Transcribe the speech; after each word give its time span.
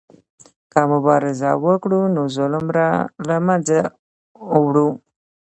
که 0.71 0.81
مبارزه 0.91 1.51
وکړو 1.65 2.01
نو 2.15 2.21
ظلم 2.35 2.65
له 3.27 3.35
منځه 3.47 3.79
وړو. 4.63 4.89